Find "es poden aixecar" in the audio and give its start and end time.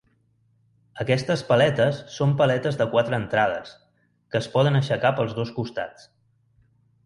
4.43-5.15